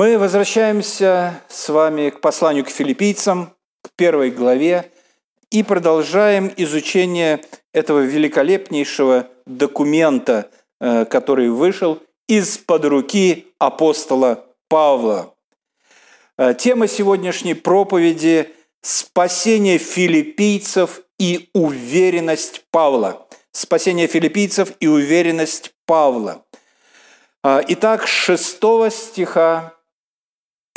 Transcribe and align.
Мы 0.00 0.16
возвращаемся 0.16 1.42
с 1.48 1.68
вами 1.68 2.10
к 2.10 2.20
посланию 2.20 2.64
к 2.64 2.68
филиппийцам, 2.68 3.52
к 3.82 3.90
первой 3.96 4.30
главе, 4.30 4.92
и 5.50 5.64
продолжаем 5.64 6.52
изучение 6.56 7.40
этого 7.72 7.98
великолепнейшего 8.02 9.26
документа, 9.44 10.50
э, 10.80 11.04
который 11.04 11.50
вышел 11.50 12.00
из-под 12.28 12.84
руки 12.84 13.48
апостола 13.58 14.44
Павла. 14.68 15.34
Э, 16.36 16.54
тема 16.56 16.86
сегодняшней 16.86 17.54
проповеди– 17.54 18.54
спасение 18.82 19.78
филиппийцев 19.78 21.00
и 21.18 21.50
уверенность 21.54 22.62
Павла. 22.70 23.26
Спасение 23.50 24.06
филиппийцев 24.06 24.74
и 24.78 24.86
уверенность 24.86 25.72
Павла. 25.86 26.44
Э, 27.42 27.62
итак, 27.66 28.06
с 28.06 28.10
6 28.10 28.92
стиха 28.92 29.74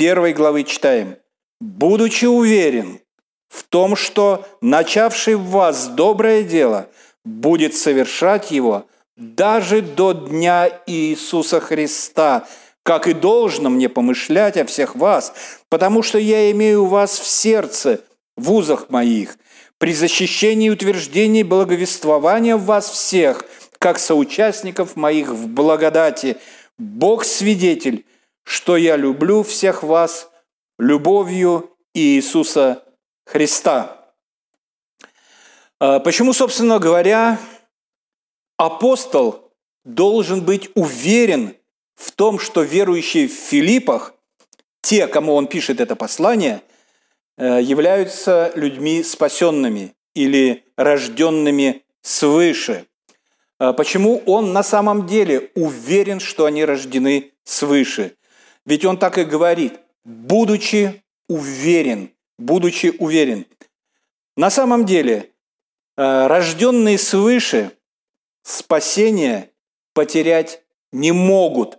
первой 0.01 0.33
главы 0.33 0.63
читаем. 0.63 1.17
«Будучи 1.59 2.25
уверен 2.25 3.01
в 3.49 3.61
том, 3.61 3.95
что 3.95 4.47
начавший 4.59 5.35
в 5.35 5.43
вас 5.43 5.89
доброе 5.89 6.41
дело 6.41 6.87
будет 7.23 7.75
совершать 7.75 8.49
его 8.49 8.87
даже 9.15 9.83
до 9.83 10.13
дня 10.13 10.71
Иисуса 10.87 11.59
Христа, 11.59 12.47
как 12.81 13.07
и 13.07 13.13
должно 13.13 13.69
мне 13.69 13.89
помышлять 13.89 14.57
о 14.57 14.65
всех 14.65 14.95
вас, 14.95 15.35
потому 15.69 16.01
что 16.01 16.17
я 16.17 16.49
имею 16.49 16.85
вас 16.85 17.19
в 17.19 17.27
сердце, 17.27 18.01
в 18.35 18.51
узах 18.51 18.89
моих, 18.89 19.37
при 19.77 19.93
защищении 19.93 20.69
и 20.69 20.71
утверждении 20.71 21.43
благовествования 21.43 22.57
вас 22.57 22.89
всех, 22.89 23.45
как 23.77 23.99
соучастников 23.99 24.95
моих 24.95 25.29
в 25.29 25.47
благодати. 25.47 26.37
Бог 26.79 27.23
свидетель, 27.23 28.03
что 28.51 28.75
я 28.75 28.97
люблю 28.97 29.43
всех 29.43 29.81
вас 29.81 30.29
любовью 30.77 31.71
Иисуса 31.93 32.83
Христа. 33.25 34.13
А, 35.79 36.01
почему, 36.01 36.33
собственно 36.33 36.77
говоря, 36.77 37.39
апостол 38.57 39.53
должен 39.85 40.41
быть 40.43 40.69
уверен 40.75 41.55
в 41.95 42.11
том, 42.11 42.39
что 42.39 42.63
верующие 42.63 43.29
в 43.29 43.31
Филиппах, 43.31 44.15
те, 44.81 45.07
кому 45.07 45.35
он 45.35 45.47
пишет 45.47 45.79
это 45.79 45.95
послание, 45.95 46.61
э, 47.37 47.61
являются 47.61 48.51
людьми 48.55 49.01
спасенными 49.01 49.95
или 50.13 50.65
рожденными 50.75 51.85
свыше. 52.01 52.85
А, 53.59 53.71
почему 53.71 54.21
он 54.25 54.51
на 54.51 54.61
самом 54.61 55.07
деле 55.07 55.51
уверен, 55.55 56.19
что 56.19 56.43
они 56.43 56.65
рождены 56.65 57.31
свыше? 57.45 58.17
Ведь 58.65 58.85
он 58.85 58.97
так 58.97 59.17
и 59.17 59.23
говорит, 59.23 59.79
будучи 60.03 61.03
уверен, 61.27 62.11
будучи 62.37 62.93
уверен. 62.99 63.45
На 64.37 64.49
самом 64.49 64.85
деле, 64.85 65.31
э, 65.97 66.27
рожденные 66.27 66.97
свыше 66.97 67.71
спасение 68.43 69.49
потерять 69.93 70.63
не 70.91 71.11
могут, 71.11 71.77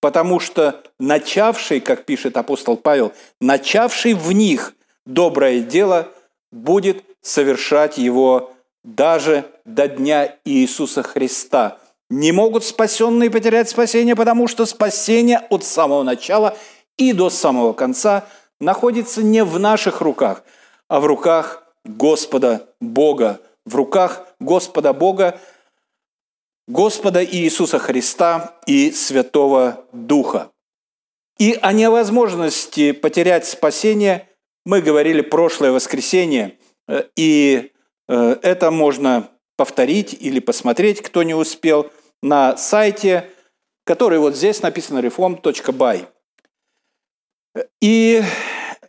потому 0.00 0.40
что 0.40 0.82
начавший, 0.98 1.80
как 1.80 2.04
пишет 2.04 2.36
апостол 2.36 2.76
Павел, 2.76 3.12
начавший 3.40 4.14
в 4.14 4.32
них 4.32 4.74
доброе 5.06 5.60
дело 5.60 6.08
будет 6.50 7.04
совершать 7.20 7.98
его 7.98 8.52
даже 8.84 9.44
до 9.64 9.88
дня 9.88 10.36
Иисуса 10.44 11.02
Христа– 11.02 11.78
не 12.12 12.30
могут 12.30 12.62
спасенные 12.62 13.30
потерять 13.30 13.70
спасение, 13.70 14.14
потому 14.14 14.46
что 14.46 14.66
спасение 14.66 15.38
от 15.48 15.64
самого 15.64 16.02
начала 16.02 16.58
и 16.98 17.14
до 17.14 17.30
самого 17.30 17.72
конца 17.72 18.26
находится 18.60 19.22
не 19.22 19.42
в 19.42 19.58
наших 19.58 20.02
руках, 20.02 20.44
а 20.88 21.00
в 21.00 21.06
руках 21.06 21.64
Господа 21.86 22.68
Бога, 22.82 23.40
в 23.64 23.74
руках 23.74 24.26
Господа 24.40 24.92
Бога, 24.92 25.40
Господа 26.68 27.24
Иисуса 27.24 27.78
Христа 27.78 28.58
и 28.66 28.92
Святого 28.92 29.86
Духа. 29.92 30.50
И 31.38 31.58
о 31.62 31.72
невозможности 31.72 32.92
потерять 32.92 33.46
спасение 33.46 34.28
мы 34.66 34.82
говорили 34.82 35.22
прошлое 35.22 35.72
воскресенье, 35.72 36.58
э, 36.88 37.04
и 37.16 37.72
э, 38.08 38.36
это 38.42 38.70
можно 38.70 39.30
повторить 39.56 40.14
или 40.20 40.40
посмотреть, 40.40 41.00
кто 41.00 41.22
не 41.22 41.34
успел– 41.34 41.90
на 42.22 42.56
сайте, 42.56 43.28
который 43.84 44.18
вот 44.18 44.36
здесь 44.36 44.62
написано 44.62 45.00
reform.by. 45.00 46.06
И 47.80 48.22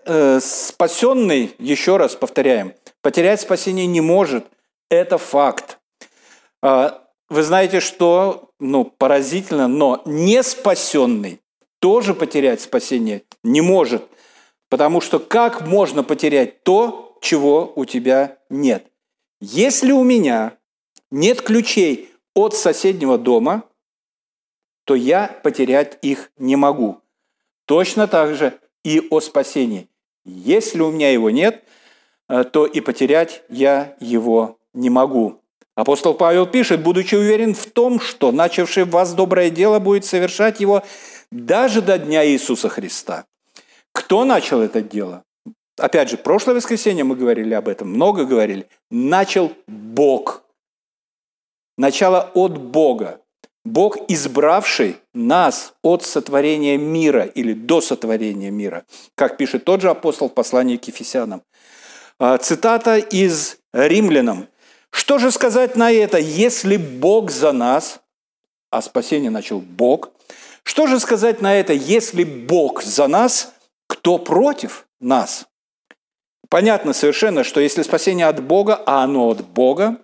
э, 0.05 0.39
спасенный, 0.39 1.55
еще 1.57 1.97
раз 1.97 2.15
повторяем, 2.15 2.73
потерять 3.01 3.41
спасение 3.41 3.87
не 3.87 4.01
может. 4.01 4.45
Это 4.89 5.17
факт. 5.17 5.79
Э, 6.61 6.91
вы 7.29 7.43
знаете, 7.43 7.79
что 7.79 8.51
ну, 8.59 8.85
поразительно, 8.85 9.67
но 9.67 10.01
не 10.05 10.41
спасенный 10.43 11.41
тоже 11.79 12.13
потерять 12.13 12.61
спасение 12.61 13.23
не 13.43 13.59
может. 13.59 14.07
Потому 14.69 15.01
что 15.01 15.19
как 15.19 15.67
можно 15.67 16.03
потерять 16.03 16.63
то, 16.63 17.17
чего 17.21 17.73
у 17.75 17.85
тебя 17.85 18.37
нет? 18.49 18.87
Если 19.41 19.91
у 19.91 20.03
меня 20.03 20.57
нет 21.11 21.41
ключей 21.41 22.12
от 22.35 22.55
соседнего 22.55 23.17
дома, 23.17 23.63
то 24.85 24.95
я 24.95 25.27
потерять 25.43 25.97
их 26.01 26.31
не 26.37 26.55
могу. 26.55 26.99
Точно 27.65 28.07
так 28.07 28.35
же 28.35 28.59
и 28.83 29.07
о 29.09 29.21
спасении. 29.21 29.87
Если 30.25 30.81
у 30.81 30.91
меня 30.91 31.11
его 31.11 31.29
нет, 31.29 31.63
э, 32.29 32.43
то 32.43 32.65
и 32.65 32.81
потерять 32.81 33.43
я 33.49 33.95
его 33.99 34.57
не 34.73 34.89
могу. 34.89 35.41
Апостол 35.75 36.13
Павел 36.13 36.45
пишет, 36.45 36.83
будучи 36.83 37.15
уверен 37.15 37.55
в 37.55 37.65
том, 37.65 37.99
что 37.99 38.31
начавший 38.31 38.83
в 38.83 38.91
вас 38.91 39.13
доброе 39.13 39.49
дело 39.49 39.79
будет 39.79 40.05
совершать 40.05 40.59
его 40.59 40.83
даже 41.31 41.81
до 41.81 41.97
дня 41.97 42.25
Иисуса 42.27 42.69
Христа. 42.69 43.25
Кто 43.91 44.23
начал 44.23 44.61
это 44.61 44.81
дело? 44.81 45.23
Опять 45.77 46.11
же, 46.11 46.17
прошлое 46.17 46.55
воскресенье 46.55 47.03
мы 47.03 47.15
говорили 47.15 47.53
об 47.55 47.67
этом, 47.67 47.89
много 47.89 48.25
говорили. 48.25 48.67
Начал 48.91 49.51
Бог. 49.67 50.42
Начало 51.77 52.31
от 52.33 52.57
Бога. 52.57 53.19
Бог, 53.65 53.97
избравший 54.09 54.97
нас 55.13 55.73
от 55.81 56.03
сотворения 56.03 56.77
мира 56.77 57.23
или 57.23 57.53
до 57.53 57.79
сотворения 57.81 58.51
мира, 58.51 58.83
как 59.15 59.37
пишет 59.37 59.63
тот 59.63 59.81
же 59.81 59.89
апостол 59.89 60.29
в 60.29 60.33
послании 60.33 60.77
к 60.77 60.87
Ефесянам. 60.87 61.41
А, 62.19 62.37
цитата 62.37 62.97
из 62.97 63.57
Римлянам. 63.73 64.47
«Что 64.91 65.17
же 65.17 65.31
сказать 65.31 65.75
на 65.75 65.91
это, 65.91 66.19
если 66.19 66.77
Бог 66.77 67.31
за 67.31 67.51
нас, 67.51 68.01
а 68.69 68.81
спасение 68.81 69.31
начал 69.31 69.59
Бог, 69.59 70.11
что 70.63 70.85
же 70.85 70.99
сказать 70.99 71.41
на 71.41 71.55
это, 71.55 71.73
если 71.73 72.23
Бог 72.23 72.83
за 72.83 73.07
нас, 73.07 73.53
кто 73.87 74.19
против 74.19 74.85
нас?» 74.99 75.47
Понятно 76.49 76.93
совершенно, 76.93 77.43
что 77.43 77.59
если 77.59 77.81
спасение 77.81 78.27
от 78.27 78.43
Бога, 78.43 78.79
а 78.85 79.03
оно 79.03 79.29
от 79.29 79.43
Бога, 79.43 79.97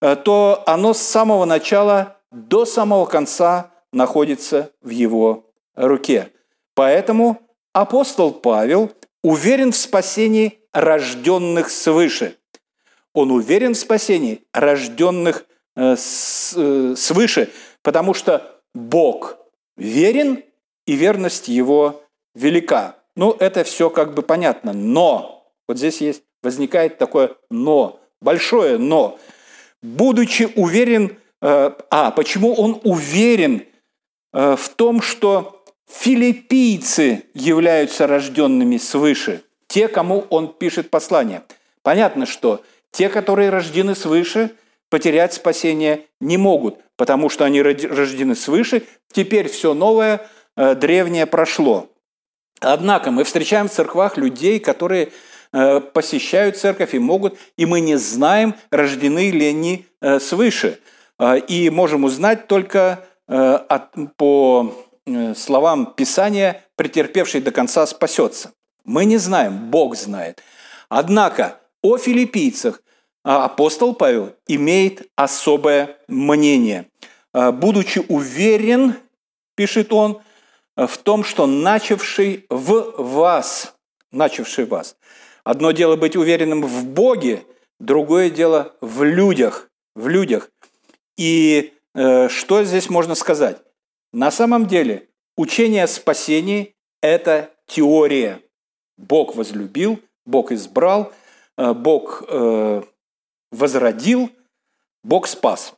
то 0.00 0.62
оно 0.66 0.94
с 0.94 1.00
самого 1.00 1.44
начала 1.44 2.16
до 2.30 2.64
самого 2.64 3.06
конца 3.06 3.70
находится 3.92 4.70
в 4.80 4.88
его 4.90 5.52
руке. 5.74 6.30
Поэтому 6.74 7.40
апостол 7.72 8.32
Павел 8.32 8.92
уверен 9.22 9.72
в 9.72 9.76
спасении 9.76 10.60
рожденных 10.72 11.70
свыше. 11.70 12.36
Он 13.12 13.30
уверен 13.32 13.74
в 13.74 13.78
спасении 13.78 14.42
рожденных 14.52 15.44
э, 15.76 15.96
э, 15.96 16.94
свыше, 16.96 17.50
потому 17.82 18.14
что 18.14 18.60
Бог 18.74 19.36
верен, 19.76 20.44
и 20.86 20.94
верность 20.94 21.48
его 21.48 22.02
велика. 22.34 22.96
Ну, 23.16 23.36
это 23.38 23.64
все 23.64 23.90
как 23.90 24.14
бы 24.14 24.22
понятно. 24.22 24.72
Но, 24.72 25.46
вот 25.68 25.78
здесь 25.78 26.00
есть, 26.00 26.22
возникает 26.42 26.98
такое 26.98 27.36
но, 27.50 28.00
большое 28.20 28.78
но 28.78 29.18
будучи 29.82 30.50
уверен, 30.56 31.16
э, 31.40 31.72
а 31.90 32.10
почему 32.10 32.54
он 32.54 32.80
уверен 32.84 33.64
э, 34.32 34.56
в 34.56 34.68
том, 34.70 35.02
что 35.02 35.64
филиппийцы 35.90 37.24
являются 37.34 38.06
рожденными 38.06 38.76
свыше, 38.76 39.42
те, 39.66 39.88
кому 39.88 40.26
он 40.30 40.52
пишет 40.52 40.90
послание. 40.90 41.42
Понятно, 41.82 42.26
что 42.26 42.62
те, 42.90 43.08
которые 43.08 43.50
рождены 43.50 43.94
свыше, 43.94 44.50
потерять 44.88 45.32
спасение 45.32 46.06
не 46.20 46.36
могут, 46.36 46.78
потому 46.96 47.28
что 47.28 47.44
они 47.44 47.62
рождены 47.62 48.34
свыше, 48.34 48.82
теперь 49.12 49.48
все 49.48 49.74
новое, 49.74 50.28
э, 50.56 50.74
древнее 50.74 51.26
прошло. 51.26 51.88
Однако 52.60 53.10
мы 53.10 53.24
встречаем 53.24 53.68
в 53.68 53.72
церквах 53.72 54.18
людей, 54.18 54.60
которые 54.60 55.12
посещают 55.52 56.56
церковь 56.56 56.94
и 56.94 56.98
могут, 56.98 57.36
и 57.56 57.66
мы 57.66 57.80
не 57.80 57.96
знаем, 57.96 58.54
рождены 58.70 59.30
ли 59.30 59.46
они 59.46 59.86
э, 60.00 60.20
свыше. 60.20 60.78
Э, 61.18 61.38
и 61.38 61.70
можем 61.70 62.04
узнать 62.04 62.46
только 62.46 63.04
по 64.16 64.74
э, 65.06 65.34
словам 65.34 65.94
Писания, 65.94 66.64
претерпевший 66.76 67.40
до 67.40 67.52
конца 67.52 67.86
спасется. 67.86 68.52
Мы 68.84 69.04
не 69.04 69.18
знаем, 69.18 69.70
Бог 69.70 69.96
знает. 69.96 70.42
Однако 70.88 71.60
о 71.82 71.96
филиппийцах 71.96 72.82
а, 73.22 73.44
апостол 73.44 73.94
Павел 73.94 74.34
имеет 74.48 75.08
особое 75.14 75.98
мнение. 76.08 76.86
Будучи 77.32 78.00
уверен, 78.08 78.96
пишет 79.54 79.92
он, 79.92 80.20
в 80.74 80.96
том, 81.04 81.22
что 81.22 81.46
начавший 81.46 82.46
в 82.48 82.94
вас, 82.96 83.74
начавший 84.10 84.64
вас. 84.64 84.96
Одно 85.44 85.72
дело 85.72 85.96
быть 85.96 86.16
уверенным 86.16 86.62
в 86.62 86.86
Боге, 86.86 87.44
другое 87.78 88.30
дело 88.30 88.74
в 88.80 89.02
людях, 89.02 89.70
в 89.94 90.08
людях. 90.08 90.50
И 91.16 91.72
э, 91.94 92.28
что 92.28 92.64
здесь 92.64 92.90
можно 92.90 93.14
сказать? 93.14 93.62
На 94.12 94.30
самом 94.30 94.66
деле 94.66 95.08
учение 95.36 95.84
о 95.84 95.88
спасении– 95.88 96.74
это 97.02 97.50
теория. 97.66 98.42
Бог 98.98 99.34
возлюбил, 99.36 100.00
Бог 100.26 100.52
избрал, 100.52 101.12
э, 101.56 101.72
Бог 101.72 102.22
э, 102.28 102.82
возродил, 103.50 104.30
Бог 105.02 105.26
спас. 105.26 105.74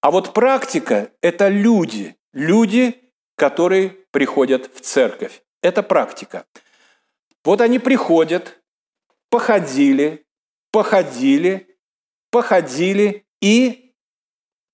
А 0.00 0.10
вот 0.10 0.32
практика– 0.32 1.10
это 1.22 1.48
люди, 1.48 2.16
люди, 2.32 3.10
которые 3.36 3.96
приходят 4.10 4.70
в 4.74 4.80
церковь. 4.80 5.42
Это 5.62 5.82
практика. 5.82 6.44
Вот 7.44 7.60
они 7.60 7.78
приходят, 7.78 8.60
походили, 9.28 10.26
походили, 10.70 11.76
походили 12.30 13.26
и 13.40 13.92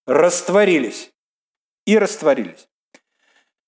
растворились. 0.07 1.13
И 1.87 1.99
растворились. 1.99 2.69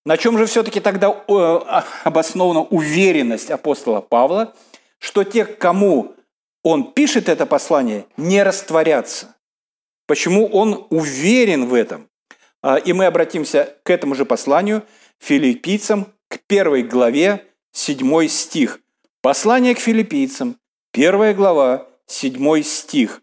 На 0.05 0.17
чем 0.17 0.39
же 0.39 0.47
все-таки 0.47 0.81
тогда 0.81 1.09
а, 1.09 1.85
обоснована 2.05 2.61
уверенность 2.61 3.51
апостола 3.51 4.01
Павла, 4.01 4.55
что 4.99 5.25
те, 5.25 5.45
кому 5.45 6.15
он 6.63 6.93
пишет 6.93 7.29
это 7.29 7.47
послание, 7.47 8.07
не 8.17 8.43
растворятся? 8.43 9.35
Почему 10.07 10.47
он 10.47 10.87
уверен 10.91 11.67
в 11.67 11.75
этом? 11.75 12.09
А, 12.63 12.77
и 12.77 12.93
мы 12.93 13.07
обратимся 13.07 13.77
к 13.83 13.91
этому 13.91 14.15
же 14.15 14.25
посланию 14.25 14.85
филиппийцам, 15.19 16.13
к 16.29 16.39
первой 16.47 16.83
главе, 16.83 17.47
седьмой 17.73 18.29
стих. 18.29 18.82
Послание 19.23 19.77
к 19.77 19.79
филиппийцам, 19.79 20.57
первая 20.91 21.33
глава, 21.33 21.87
седьмой 22.07 22.65
стих. 22.65 23.23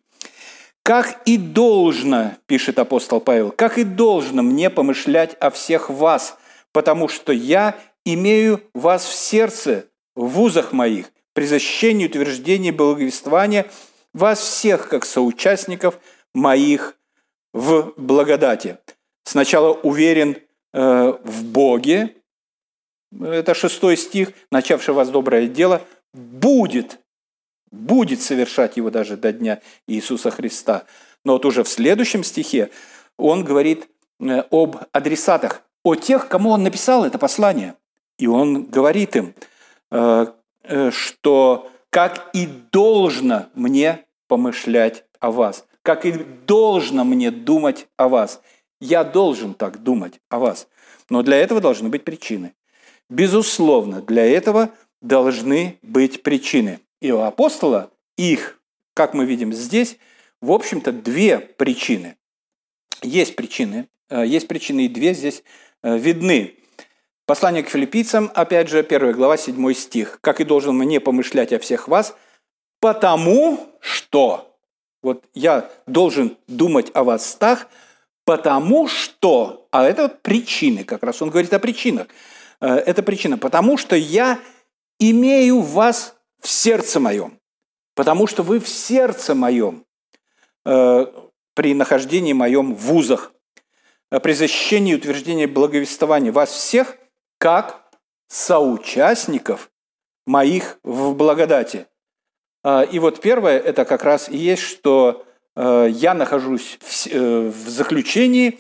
«Как 0.81 1.21
и 1.25 1.35
должно,– 1.35 2.35
пишет 2.45 2.79
апостол 2.79 3.19
Павел,– 3.19 3.51
как 3.57 3.77
и 3.77 3.83
должно 3.83 4.41
мне 4.41 4.69
помышлять 4.69 5.35
о 5.41 5.49
всех 5.49 5.89
вас, 5.89 6.37
потому 6.71 7.09
что 7.09 7.33
я 7.33 7.75
имею 8.05 8.61
вас 8.73 9.03
в 9.03 9.13
сердце, 9.13 9.87
в 10.15 10.39
узах 10.39 10.71
моих, 10.71 11.11
при 11.33 11.45
защищении 11.45 12.05
утверждения 12.05 12.71
благовествования 12.71 13.69
вас 14.13 14.39
всех, 14.39 14.87
как 14.87 15.03
соучастников 15.03 15.99
моих 16.33 16.95
в 17.53 17.91
благодати». 17.97 18.77
Сначала 19.25 19.73
уверен 19.73 20.37
э, 20.73 21.13
в 21.25 21.43
Боге, 21.43 22.15
это 23.17 23.53
шестой 23.53 23.97
стих, 23.97 24.31
начавший 24.51 24.93
вас 24.93 25.09
доброе 25.09 25.47
дело, 25.47 25.81
будет, 26.13 26.99
будет 27.71 28.21
совершать 28.21 28.77
его 28.77 28.89
даже 28.89 29.17
до 29.17 29.33
дня 29.33 29.61
Иисуса 29.87 30.31
Христа. 30.31 30.85
Но 31.25 31.33
вот 31.33 31.45
уже 31.45 31.63
в 31.63 31.69
следующем 31.69 32.23
стихе 32.23 32.69
он 33.17 33.43
говорит 33.43 33.89
э, 34.19 34.43
об 34.51 34.77
адресатах, 34.91 35.63
о 35.83 35.95
тех, 35.95 36.27
кому 36.27 36.51
он 36.51 36.63
написал 36.63 37.05
это 37.05 37.17
послание. 37.17 37.75
И 38.17 38.27
он 38.27 38.65
говорит 38.65 39.15
им, 39.15 39.33
э, 39.91 40.27
э, 40.63 40.91
что 40.91 41.71
как 41.89 42.29
и 42.33 42.47
должно 42.71 43.47
мне 43.55 44.05
помышлять 44.27 45.05
о 45.19 45.31
вас, 45.31 45.65
как 45.81 46.05
и 46.05 46.11
должно 46.11 47.03
мне 47.03 47.31
думать 47.31 47.87
о 47.97 48.07
вас. 48.07 48.41
Я 48.79 49.03
должен 49.03 49.53
так 49.53 49.83
думать 49.83 50.21
о 50.29 50.39
вас. 50.39 50.67
Но 51.09 51.23
для 51.23 51.37
этого 51.37 51.59
должны 51.59 51.89
быть 51.89 52.03
причины. 52.03 52.53
Безусловно, 53.09 54.01
для 54.01 54.25
этого 54.25 54.71
должны 55.01 55.79
быть 55.81 56.23
причины. 56.23 56.79
И 57.01 57.11
у 57.11 57.19
апостола 57.21 57.91
их, 58.17 58.59
как 58.93 59.13
мы 59.13 59.25
видим 59.25 59.53
здесь, 59.53 59.97
в 60.41 60.51
общем-то, 60.51 60.91
две 60.91 61.39
причины. 61.39 62.15
Есть 63.01 63.35
причины, 63.35 63.87
э, 64.09 64.25
есть 64.25 64.47
причины, 64.47 64.85
и 64.85 64.89
две 64.89 65.13
здесь 65.13 65.43
э, 65.83 65.97
видны. 65.97 66.55
Послание 67.25 67.63
к 67.63 67.69
филиппийцам, 67.69 68.31
опять 68.33 68.69
же, 68.69 68.79
1 68.79 69.11
глава, 69.13 69.37
7 69.37 69.73
стих. 69.73 70.19
«Как 70.21 70.41
и 70.41 70.43
должен 70.43 70.75
мне 70.75 70.99
помышлять 70.99 71.53
о 71.53 71.59
всех 71.59 71.87
вас, 71.87 72.15
потому 72.79 73.69
что...» 73.79 74.45
Вот 75.01 75.23
я 75.33 75.69
должен 75.87 76.37
думать 76.47 76.91
о 76.93 77.03
вас 77.03 77.35
так, 77.35 77.69
потому 78.25 78.87
что... 78.87 79.67
А 79.71 79.85
это 79.85 80.09
причины 80.09 80.83
как 80.83 81.03
раз. 81.03 81.21
Он 81.21 81.29
говорит 81.29 81.53
о 81.53 81.59
причинах. 81.59 82.07
Э, 82.61 82.75
это 82.75 83.03
причина. 83.03 83.37
Потому 83.37 83.77
что 83.77 83.95
я 83.95 84.39
имею 84.99 85.61
вас 85.61 86.15
в 86.41 86.47
сердце 86.47 86.99
моем. 86.99 87.39
Потому 87.95 88.27
что 88.27 88.43
вы 88.43 88.59
в 88.59 88.67
сердце 88.67 89.35
моем 89.35 89.85
э, 90.65 91.05
при 91.53 91.73
нахождении 91.73 92.33
моем 92.33 92.73
в 92.73 92.79
вузах, 92.79 93.33
э, 94.11 94.19
при 94.19 94.33
защищении 94.33 94.93
и 94.93 94.95
утверждении 94.95 95.45
благовествования 95.45 96.31
вас 96.31 96.51
всех 96.51 96.97
как 97.37 97.89
соучастников 98.27 99.71
моих 100.27 100.77
в 100.83 101.13
благодати. 101.13 101.87
И 102.91 102.99
вот 102.99 103.21
первое, 103.21 103.57
это 103.57 103.85
как 103.85 104.03
раз 104.03 104.29
и 104.29 104.37
есть, 104.37 104.61
что 104.61 105.25
я 105.55 106.13
нахожусь 106.13 106.77
в 106.81 107.69
заключении, 107.69 108.59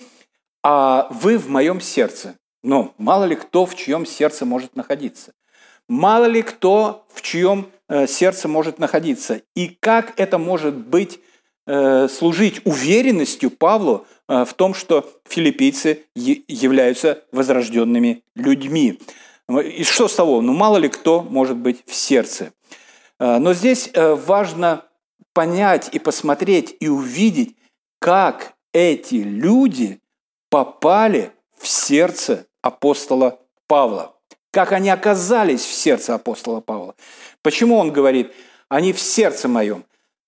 а 0.63 1.09
вы 1.11 1.37
в 1.37 1.49
моем 1.49 1.81
сердце. 1.81 2.38
Но 2.63 2.93
мало 2.97 3.25
ли 3.25 3.35
кто 3.35 3.65
в 3.65 3.75
чьем 3.75 4.05
сердце 4.05 4.45
может 4.45 4.75
находиться. 4.75 5.33
Мало 5.87 6.25
ли 6.25 6.43
кто 6.43 7.05
в 7.11 7.21
чьем 7.21 7.71
э, 7.87 8.05
сердце 8.05 8.47
может 8.47 8.77
находиться. 8.77 9.41
И 9.55 9.69
как 9.79 10.13
это 10.19 10.37
может 10.37 10.75
быть, 10.75 11.19
э, 11.65 12.07
служить 12.07 12.61
уверенностью 12.65 13.49
Павлу 13.49 14.05
э, 14.27 14.45
в 14.45 14.53
том, 14.53 14.73
что 14.75 15.09
филиппийцы 15.27 16.05
являются 16.15 17.23
возрожденными 17.31 18.23
людьми. 18.35 18.99
И 19.49 19.83
что 19.83 20.07
с 20.07 20.15
того? 20.15 20.41
Ну, 20.41 20.53
мало 20.53 20.77
ли 20.77 20.89
кто 20.89 21.23
может 21.23 21.57
быть 21.57 21.83
в 21.87 21.95
сердце. 21.95 22.53
Но 23.17 23.53
здесь 23.55 23.89
важно 23.95 24.85
понять 25.33 25.89
и 25.91 25.97
посмотреть 25.97 26.75
и 26.79 26.87
увидеть, 26.87 27.55
как 27.99 28.53
эти 28.73 29.15
люди 29.15 29.99
попали 30.49 31.31
в 31.57 31.67
сердце 31.67 32.45
апостола 32.61 33.39
Павла. 33.67 34.15
Как 34.51 34.71
они 34.71 34.89
оказались 34.89 35.61
в 35.61 35.71
сердце 35.71 36.15
апостола 36.15 36.59
Павла. 36.59 36.95
Почему 37.43 37.77
он 37.77 37.91
говорит, 37.91 38.31
они 38.67 38.93
в 38.93 38.99
сердце 38.99 39.47
моем? 39.47 39.85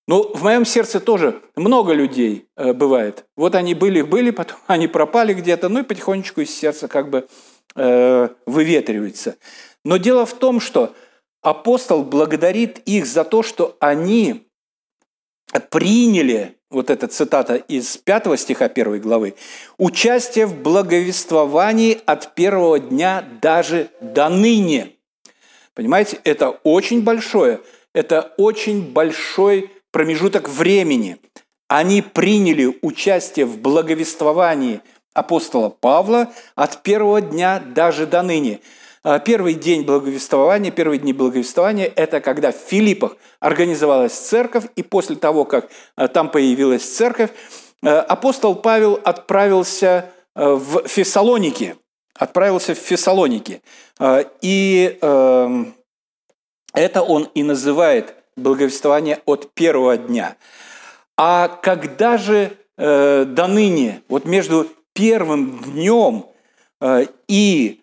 Ну, 0.08 0.32
в 0.34 0.42
моем 0.42 0.64
сердце 0.64 1.00
тоже 1.00 1.42
много 1.56 1.92
людей 1.92 2.48
э, 2.56 2.72
бывает. 2.72 3.24
Вот 3.36 3.54
они 3.54 3.74
были-были, 3.74 4.30
потом 4.30 4.58
они 4.66 4.88
пропали 4.88 5.32
где-то, 5.34 5.68
ну 5.68 5.80
и 5.80 5.84
потихонечку 5.84 6.40
из 6.40 6.54
сердца 6.54 6.88
как 6.88 7.10
бы 7.10 7.26
э, 7.76 8.28
выветриваются. 8.46 9.36
Но 9.84 9.96
дело 9.96 10.26
в 10.26 10.34
том, 10.34 10.60
что 10.60 10.94
апостол 11.40 12.02
благодарит 12.02 12.78
их 12.86 13.06
за 13.06 13.24
то, 13.24 13.42
что 13.42 13.76
они 13.80 14.48
приняли 15.60 16.56
вот 16.70 16.90
эта 16.90 17.06
цитата 17.06 17.56
из 17.56 17.96
пятого 17.98 18.36
стиха 18.36 18.68
первой 18.68 19.00
главы, 19.00 19.34
«участие 19.78 20.46
в 20.46 20.62
благовествовании 20.62 22.00
от 22.06 22.34
первого 22.34 22.78
дня 22.78 23.24
даже 23.40 23.90
до 24.00 24.28
ныне». 24.28 24.92
Понимаете, 25.74 26.18
это 26.24 26.50
очень 26.50 27.02
большое, 27.02 27.60
это 27.94 28.32
очень 28.36 28.92
большой 28.92 29.70
промежуток 29.90 30.48
времени. 30.48 31.18
Они 31.68 32.02
приняли 32.02 32.78
участие 32.82 33.46
в 33.46 33.58
благовествовании 33.58 34.80
апостола 35.14 35.68
Павла 35.68 36.32
от 36.54 36.82
первого 36.82 37.20
дня 37.20 37.62
даже 37.74 38.06
до 38.06 38.22
ныне– 38.22 38.60
первый 39.24 39.54
день 39.54 39.82
благовествования, 39.82 40.70
первые 40.70 41.00
дни 41.00 41.12
благовествования– 41.12 41.90
это 41.96 42.20
когда 42.20 42.52
в 42.52 42.56
Филиппах 42.56 43.16
организовалась 43.40 44.12
церковь, 44.12 44.64
и 44.76 44.82
после 44.82 45.16
того, 45.16 45.44
как 45.44 45.68
а, 45.96 46.08
там 46.08 46.30
появилась 46.30 46.84
церковь, 46.84 47.30
а, 47.82 48.00
апостол 48.00 48.54
Павел 48.54 49.00
отправился 49.02 50.10
в 50.34 50.88
Фессалоники, 50.88 51.76
отправился 52.14 52.74
в 52.74 52.78
Фессалоники. 52.78 53.60
И 54.40 54.98
эм, 55.02 55.74
это 56.72 57.02
он 57.02 57.28
и 57.34 57.42
называет 57.42 58.14
благовествование 58.36 59.20
от 59.26 59.52
первого 59.52 59.98
дня. 59.98 60.36
А 61.18 61.48
когда 61.48 62.16
же 62.16 62.56
э, 62.78 63.24
до 63.26 63.46
ныне, 63.46 64.02
вот 64.08 64.24
между 64.24 64.68
первым 64.94 65.58
днем 65.58 66.26
И 67.28 67.80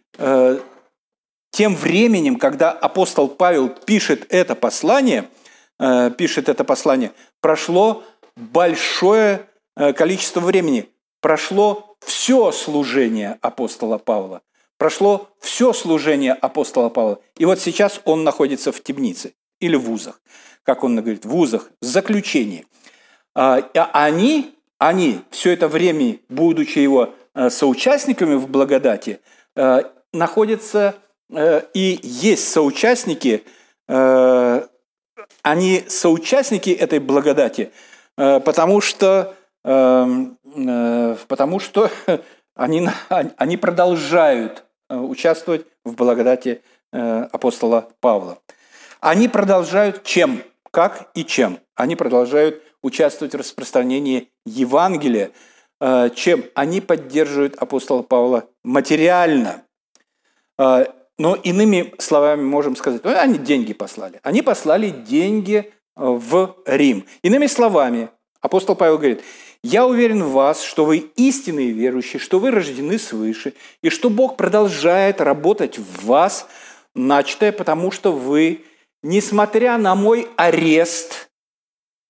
тем 1.59 1.75
временем, 1.75 2.37
когда 2.37 2.71
апостол 2.71 3.27
Павел 3.27 3.67
пишет 3.67 4.25
это 4.29 4.55
послание, 4.55 5.27
пишет 6.17 6.47
это 6.47 6.63
послание, 6.63 7.11
прошло 7.41 8.05
большое 8.37 9.45
количество 9.75 10.39
времени. 10.39 10.87
Прошло 11.19 11.97
все 11.99 12.53
служение 12.53 13.37
апостола 13.41 13.97
Павла. 13.97 14.41
Прошло 14.77 15.27
все 15.41 15.73
служение 15.73 16.31
апостола 16.31 16.87
Павла. 16.87 17.19
И 17.37 17.43
вот 17.43 17.59
сейчас 17.59 17.99
он 18.05 18.23
находится 18.23 18.71
в 18.71 18.81
темнице 18.81 19.33
или 19.59 19.75
в 19.75 19.81
вузах. 19.81 20.21
Как 20.63 20.85
он 20.85 20.95
говорит, 20.95 21.25
в 21.25 21.29
вузах, 21.29 21.71
в 21.81 21.85
заключении. 21.85 22.65
А, 23.35 23.69
а 23.75 24.05
они, 24.05 24.55
они 24.77 25.19
все 25.29 25.51
это 25.51 25.67
время, 25.67 26.19
будучи 26.29 26.79
его 26.79 27.13
э, 27.35 27.49
соучастниками 27.49 28.35
в 28.35 28.47
благодати, 28.47 29.19
э, 29.57 29.81
находятся 30.13 30.95
э, 30.95 31.08
и 31.31 31.99
есть 32.01 32.49
соучастники, 32.49 33.43
они 33.87 35.83
соучастники 35.87 36.69
этой 36.71 36.99
благодати, 36.99 37.71
потому 38.15 38.81
что, 38.81 39.35
потому 39.63 41.59
что 41.59 41.91
они, 42.55 42.89
они 43.09 43.57
продолжают 43.57 44.63
участвовать 44.89 45.65
в 45.85 45.93
благодати 45.93 46.61
апостола 46.91 47.89
Павла. 47.99 48.39
Они 48.99 49.27
продолжают 49.27 50.03
чем? 50.03 50.43
Как 50.71 51.09
и 51.13 51.23
чем? 51.23 51.59
Они 51.75 51.95
продолжают 51.95 52.61
участвовать 52.81 53.33
в 53.33 53.37
распространении 53.37 54.29
Евангелия, 54.45 55.31
э, 55.81 56.09
чем 56.15 56.45
они 56.53 56.81
поддерживают 56.81 57.55
апостола 57.55 58.01
Павла 58.01 58.45
материально. 58.63 59.63
Но 61.19 61.35
иными 61.35 61.93
словами 61.99 62.41
можем 62.41 62.77
сказать, 62.77 63.03
ну, 63.03 63.11
они 63.13 63.37
деньги 63.37 63.73
послали. 63.73 64.21
Они 64.23 64.41
послали 64.41 64.89
деньги 64.89 65.57
э, 65.57 65.65
в 65.95 66.55
Рим. 66.65 67.05
Иными 67.21 67.45
словами, 67.47 68.09
апостол 68.39 68.73
Павел 68.73 68.97
говорит, 68.97 69.21
я 69.61 69.85
уверен 69.85 70.23
в 70.23 70.31
вас, 70.31 70.63
что 70.63 70.85
вы 70.85 71.11
истинные 71.17 71.71
верующие, 71.71 72.21
что 72.21 72.39
вы 72.39 72.51
рождены 72.51 72.97
свыше, 72.97 73.53
и 73.83 73.89
что 73.89 74.09
Бог 74.09 74.37
продолжает 74.37 75.19
работать 75.19 75.77
в 75.77 76.05
вас, 76.05 76.47
начатое, 76.95 77.51
потому 77.51 77.91
что 77.91 78.13
вы, 78.13 78.63
несмотря 79.03 79.77
на 79.77 79.95
мой 79.95 80.29
арест, 80.37 81.29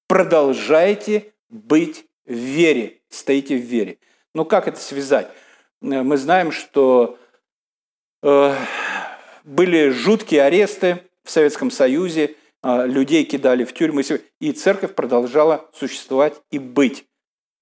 продолжайте 0.07 1.33
быть 1.49 2.05
в 2.27 2.33
вере, 2.33 3.01
стоите 3.09 3.57
в 3.57 3.61
вере. 3.61 3.97
Но 4.35 4.45
как 4.45 4.67
это 4.67 4.79
связать? 4.79 5.29
Э, 5.81 6.03
мы 6.03 6.15
знаем, 6.17 6.51
что 6.51 7.17
э, 8.21 8.55
были 9.49 9.89
жуткие 9.89 10.43
аресты 10.43 11.01
в 11.23 11.31
Советском 11.31 11.71
Союзе, 11.71 12.35
э, 12.61 12.85
людей 12.85 13.23
кидали 13.23 13.65
в 13.65 13.73
тюрьмы, 13.73 14.03
и 14.39 14.51
церковь 14.51 14.93
продолжала 14.93 15.65
существовать 15.73 16.35
и 16.51 16.59
быть. 16.59 17.05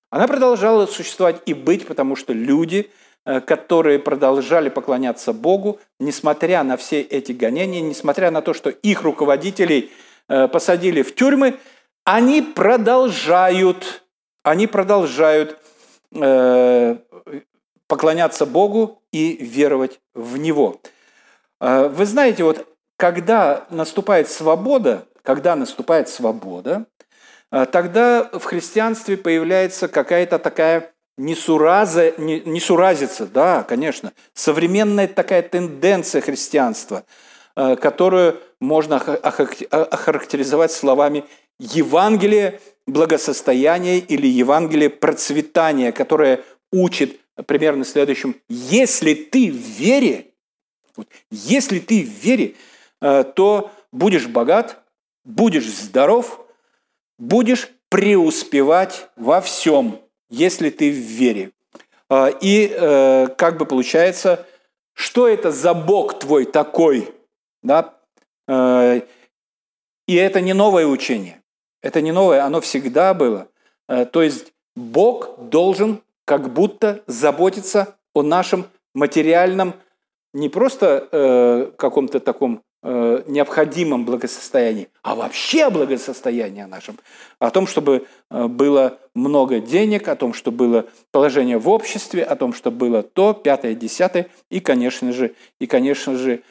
Она 0.09 0.27
продолжала 0.27 0.85
существовать 0.85 1.41
и 1.45 1.53
быть, 1.53 1.87
потому 1.87 2.17
что 2.17 2.33
люди, 2.33 2.89
э, 3.25 3.39
которые 3.39 3.99
продолжали 3.99 4.67
поклоняться 4.67 5.31
Богу, 5.31 5.79
несмотря 5.99 6.63
на 6.63 6.75
все 6.75 7.01
эти 7.01 7.31
гонения, 7.31 7.79
несмотря 7.79 8.31
на 8.31 8.41
то, 8.41 8.53
что 8.53 8.69
их 8.69 9.03
руководителей 9.03 9.91
э, 10.27 10.49
посадили 10.49 11.01
в 11.01 11.15
тюрьмы, 11.15 11.57
они 12.03 12.41
продолжают, 12.41 14.03
они 14.43 14.67
продолжают 14.67 15.57
э, 16.13 16.97
поклоняться 17.87 18.45
Богу 18.45 19.01
и 19.13 19.37
веровать 19.37 20.01
в 20.13 20.35
Него. 20.37 20.81
Э, 21.59 21.87
вы 21.87 22.05
знаете, 22.05 22.43
вот 22.43 22.67
когда 22.97 23.65
наступает 23.69 24.29
свобода, 24.29 25.07
когда 25.23 25.55
наступает 25.55 26.09
свобода, 26.09 26.85
э, 27.51 27.65
тогда 27.71 28.29
в 28.33 28.43
христианстве 28.43 29.17
появляется 29.17 29.87
какая-то 29.87 30.39
такая 30.39 30.93
несураза, 31.17 32.13
несуразица, 32.17 33.25
да, 33.25 33.63
конечно, 33.63 34.13
современная 34.33 35.07
такая 35.07 35.41
тенденция 35.41 36.21
христианства, 36.21 37.03
э, 37.55 37.75
которую 37.75 38.39
можно 38.59 38.97
охарактеризовать 38.97 40.71
словами 40.71 41.25
Евангелие 41.59 42.59
благосостояния 42.85 43.99
или 43.99 44.27
Евангелие 44.27 44.89
процветания, 44.89 45.91
которое 45.91 46.41
учит 46.71 47.19
примерно 47.45 47.83
следующим. 47.83 48.35
Если 48.49 49.13
ты 49.13 49.51
в 49.51 49.55
вере, 49.55 50.27
вот, 50.97 51.07
если 51.31 51.79
ты 51.79 52.03
в 52.03 52.09
вере, 52.09 52.55
э, 53.01 53.23
то 53.23 53.71
будешь 53.91 54.27
богат, 54.27 54.83
будешь 55.23 55.67
здоров, 55.67 56.45
будешь 57.17 57.69
преуспевать 57.89 59.09
во 59.15 59.39
всем, 59.39 60.01
если 60.29 60.69
ты 60.69 60.91
в 60.91 60.95
вере. 60.95 61.51
Э, 62.09 62.31
и 62.41 62.69
э, 62.69 63.27
как 63.37 63.57
бы 63.57 63.65
получается, 63.65 64.45
что 64.93 65.27
это 65.27 65.51
за 65.51 65.73
Бог 65.73 66.19
твой 66.19 66.45
такой? 66.45 67.13
Да? 67.61 67.93
И 70.07 70.15
это 70.15 70.41
не 70.41 70.53
новое 70.53 70.87
учение. 70.87 71.43
Это 71.83 72.01
не 72.01 72.11
новое, 72.11 72.43
оно 72.43 72.61
всегда 72.61 73.13
было. 73.13 73.49
То 73.87 74.23
есть 74.23 74.53
Бог 74.75 75.37
должен 75.49 76.01
как 76.25 76.51
будто 76.53 77.03
заботиться 77.07 77.97
о 78.13 78.23
нашем 78.23 78.67
материальном, 78.93 79.75
не 80.33 80.49
просто 80.49 81.07
э, 81.11 81.71
каком-то 81.77 82.19
таком 82.19 82.61
э, 82.83 83.23
необходимом 83.27 84.05
благосостоянии, 84.05 84.89
а 85.01 85.15
вообще 85.15 85.63
о 85.63 85.69
благосостоянии 85.69 86.63
нашем. 86.63 86.99
О 87.39 87.49
том, 87.49 87.67
чтобы 87.67 88.05
э, 88.29 88.47
было 88.47 88.99
много 89.15 89.59
денег, 89.59 90.07
о 90.07 90.15
том, 90.15 90.33
что 90.33 90.51
было 90.51 90.85
положение 91.11 91.57
в 91.57 91.69
обществе, 91.69 92.23
о 92.23 92.35
том, 92.35 92.53
что 92.53 92.71
было 92.71 93.03
то, 93.03 93.33
пятое, 93.33 93.73
десятое, 93.73 94.27
и, 94.49 94.59
конечно 94.59 95.11
же, 95.11 95.33
и, 95.59 95.67
конечно 95.67 96.15
же, 96.15 96.43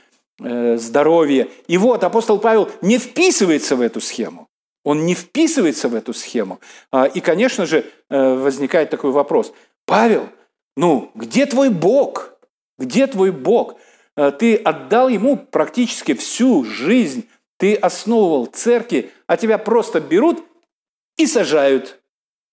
э, 0.42 0.76
здоровье. 0.76 1.48
И 1.68 1.78
вот 1.78 2.04
апостол 2.04 2.38
Павел 2.38 2.70
не 2.82 2.98
вписывается 2.98 3.76
в 3.76 3.80
эту 3.80 4.00
схему. 4.00 4.48
Он 4.84 5.04
не 5.04 5.14
вписывается 5.14 5.88
в 5.88 5.96
эту 5.96 6.14
схему. 6.14 6.60
А, 6.92 7.06
и, 7.06 7.20
конечно 7.20 7.66
же, 7.66 7.84
э, 8.08 8.34
возникает 8.34 8.88
такой 8.88 9.10
вопрос. 9.10 9.52
Павел, 9.84 10.28
ну, 10.76 11.10
где 11.16 11.46
твой 11.46 11.70
Бог? 11.70 12.35
Где 12.78 13.06
твой 13.06 13.30
Бог? 13.32 13.78
Э, 14.16 14.32
ты 14.32 14.56
отдал 14.56 15.08
ему 15.08 15.36
практически 15.36 16.14
всю 16.14 16.64
жизнь. 16.64 17.28
Ты 17.58 17.74
основывал 17.74 18.46
церкви, 18.46 19.10
а 19.26 19.36
тебя 19.36 19.58
просто 19.58 20.00
берут 20.00 20.44
и 21.16 21.26
сажают. 21.26 22.00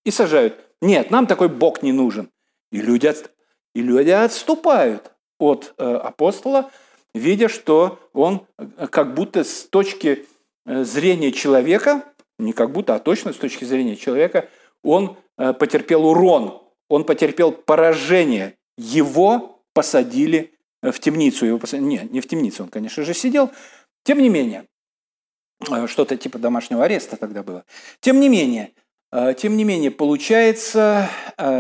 И 0.06 0.12
сажают. 0.12 0.60
Нет, 0.82 1.12
нам 1.12 1.28
такой 1.28 1.50
Бог 1.50 1.84
не 1.84 1.92
нужен. 1.92 2.30
И 2.72 2.82
люди, 2.82 3.08
от... 3.08 3.32
и 3.76 3.82
люди 3.82 4.10
отступают 4.10 5.12
от 5.40 5.74
э, 5.78 5.84
апостола, 5.84 6.72
видя, 7.14 7.50
что 7.50 8.00
он 8.14 8.46
как 8.90 9.14
будто 9.14 9.44
с 9.44 9.64
точки 9.64 10.26
зрения 10.66 11.34
человека 11.34 12.04
не 12.40 12.54
как 12.54 12.72
будто, 12.72 12.96
а 12.96 13.00
точно 13.00 13.34
с 13.34 13.38
точки 13.38 13.66
зрения 13.66 13.96
человека, 13.96 14.50
он 14.84 15.18
э, 15.38 15.54
потерпел 15.54 16.06
урон, 16.06 16.62
он 16.90 17.04
потерпел 17.04 17.52
поражение. 17.52 18.58
Его 18.78 19.53
посадили 19.74 20.54
э, 20.82 20.92
в 20.92 21.00
темницу. 21.00 21.46
Его 21.46 21.60
посадили... 21.60 21.88
Не, 21.88 22.10
не 22.12 22.22
в 22.22 22.28
темницу, 22.28 22.64
он, 22.64 22.70
конечно 22.70 23.04
же, 23.04 23.14
сидел. 23.14 23.52
Тем 24.04 24.20
не 24.22 24.30
менее, 24.30 24.68
э, 25.70 25.88
что-то 25.88 26.18
типа 26.18 26.40
домашнего 26.40 26.84
ареста 26.84 27.18
тогда 27.18 27.44
было. 27.44 27.66
Тем 28.00 28.20
не 28.20 28.30
менее, 28.30 28.74
тем 29.38 29.58
не 29.58 29.64
менее, 29.64 29.92
получается 29.92 31.08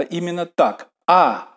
именно 0.10 0.48
так. 0.48 0.89
А 1.05 1.55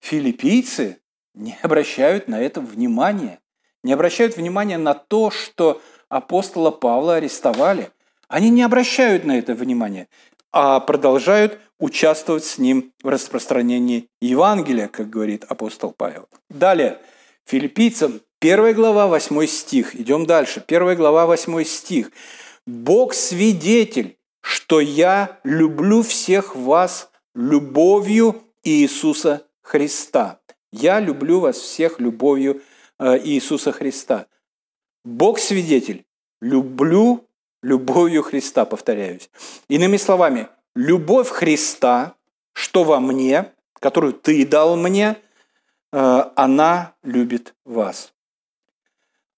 филиппийцы 0.00 0.98
не 1.32 1.56
обращают 1.62 2.28
на 2.28 2.42
это 2.42 2.60
внимания. 2.60 3.40
Не 3.82 3.94
обращают 3.94 4.36
внимания 4.36 4.76
на 4.76 4.92
то, 4.92 5.30
что 5.30 5.80
апостола 6.10 6.70
Павла 6.70 7.16
арестовали– 7.16 7.90
они 8.30 8.48
не 8.50 8.62
обращают 8.62 9.24
на 9.24 9.36
это 9.36 9.54
внимания, 9.54 10.06
а 10.52 10.78
продолжают 10.78 11.58
участвовать 11.80 12.44
с 12.44 12.58
ним 12.58 12.92
в 13.02 13.08
распространении 13.08 14.08
Евангелия, 14.20 14.88
как 14.88 15.10
говорит 15.10 15.44
апостол 15.48 15.92
Павел. 15.96 16.28
Далее, 16.48 16.98
филиппийцам, 17.46 18.20
1 18.40 18.74
глава, 18.74 19.08
8 19.08 19.46
стих. 19.46 19.96
Идем 19.96 20.26
дальше. 20.26 20.62
1 20.66 20.96
глава, 20.96 21.26
8 21.26 21.64
стих. 21.64 22.12
«Бог 22.66 23.14
свидетель, 23.14 24.16
что 24.42 24.80
я 24.80 25.40
люблю 25.42 26.02
всех 26.02 26.54
вас 26.54 27.10
любовью 27.34 28.42
Иисуса 28.62 29.46
Христа». 29.62 30.40
Я 30.72 31.00
люблю 31.00 31.40
вас 31.40 31.56
всех 31.56 31.98
любовью 31.98 32.62
э, 32.98 33.18
Иисуса 33.24 33.72
Христа. 33.72 34.26
Бог 35.04 35.38
свидетель, 35.38 36.04
люблю 36.40 37.26
любовью 37.62 38.22
Христа, 38.22 38.64
повторяюсь. 38.64 39.30
Иными 39.68 39.96
словами, 39.96 40.48
любовь 40.80 41.28
Христа, 41.28 42.14
что 42.52 42.84
во 42.84 43.00
мне, 43.00 43.52
которую 43.74 44.14
ты 44.14 44.46
дал 44.46 44.76
мне, 44.76 45.16
она 45.90 46.94
любит 47.02 47.54
вас. 47.64 48.12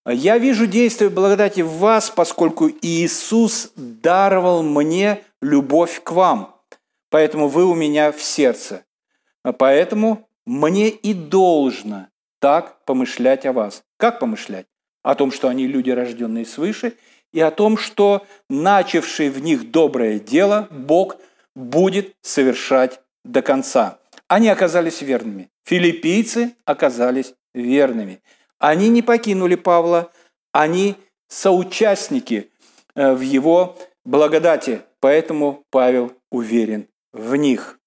Я 0.07 0.39
вижу 0.39 0.67
действие 0.67 1.11
благодати 1.11 1.61
в 1.61 1.79
вас, 1.79 2.11
поскольку 2.11 2.69
Иисус 2.69 3.73
даровал 3.77 4.63
мне 4.63 5.23
любовь 5.41 6.03
к 6.03 6.13
вам, 6.13 6.55
поэтому 7.09 7.49
вы 7.49 7.65
у 7.65 7.75
меня 7.75 8.13
в 8.13 8.23
сердце. 8.23 8.85
Поэтому 9.59 10.29
мне 10.47 10.89
и 10.91 11.15
должно 11.15 12.07
так 12.39 12.85
помышлять 12.85 13.47
о 13.47 13.53
вас. 13.53 13.83
Как 13.97 14.21
помышлять? 14.21 14.67
О 15.03 15.15
том, 15.15 15.33
что 15.33 15.49
они 15.49 15.67
люди, 15.67 15.91
рожденные 15.91 16.47
свыше, 16.47 16.97
и 17.33 17.41
о 17.41 17.51
том, 17.51 17.77
что 17.77 18.27
начавший 18.49 19.31
в 19.31 19.41
них 19.41 19.71
доброе 19.71 20.19
дело 20.21 20.69
Бог 20.71 21.17
будет 21.55 22.15
совершать 22.23 23.01
до 23.25 23.43
конца. 23.43 23.99
Они 24.29 24.49
оказались 24.49 25.03
верными. 25.03 25.51
Филиппийцы 25.65 26.57
оказались 26.65 27.35
верными. 27.55 28.23
Они 28.59 28.89
не 28.89 29.03
покинули 29.03 29.55
Павла, 29.57 30.11
они 30.53 30.97
соучастники 31.29 32.51
э, 32.95 33.13
в 33.13 33.21
его 33.21 33.77
благодати, 34.05 34.83
поэтому 35.01 35.65
Павел 35.71 36.13
уверен 36.31 36.89
в 37.13 37.37
них. 37.37 37.79